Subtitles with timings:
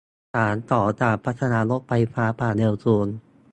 [0.33, 3.05] สานต่อการพัฒนารถไฟความเร็วสูง